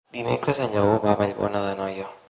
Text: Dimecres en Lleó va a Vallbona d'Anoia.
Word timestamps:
Dimecres 0.15 0.61
en 0.65 0.71
Lleó 0.77 0.97
va 1.05 1.13
a 1.13 1.21
Vallbona 1.21 1.63
d'Anoia. 1.67 2.09